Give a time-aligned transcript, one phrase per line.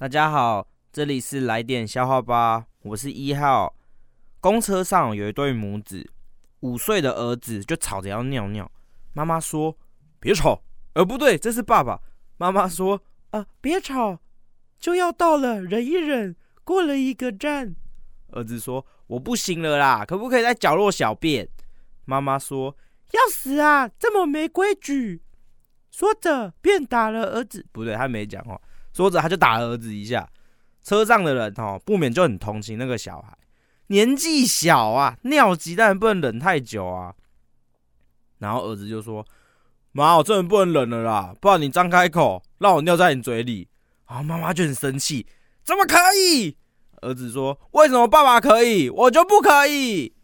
[0.00, 3.76] 大家好，这里是来点笑话吧，我是一号。
[4.40, 6.10] 公车上有一对母子，
[6.60, 8.72] 五岁的儿子就吵着要尿尿，
[9.12, 9.76] 妈妈说
[10.18, 10.62] 别吵，
[10.94, 12.00] 呃不对，这是爸爸。
[12.38, 13.02] 妈妈说
[13.32, 14.18] 啊别吵，
[14.78, 17.76] 就要到了，忍一忍，过了一个站。
[18.28, 21.46] 儿子说我不行了啦，可不可以在角落小便？
[22.06, 22.74] 妈妈说
[23.12, 25.20] 要死啊，这么没规矩。
[25.90, 28.60] 说着便打了儿子，不对，他没讲话。
[28.92, 30.28] 说着，他就打了儿子一下。
[30.82, 33.36] 车上的人哦，不免就很同情那个小孩，
[33.88, 37.14] 年纪小啊，尿急但不能忍太久啊。
[38.38, 39.26] 然后儿子就说
[39.92, 43.68] ：“妈，我真的不能忍了啦，不然你张开口，让我尿在你嘴里。”
[44.08, 45.26] 然后妈妈就很生气
[45.62, 46.56] ：“怎么可以？”
[47.02, 50.14] 儿子说：“为什么爸爸可以，我就不可以？”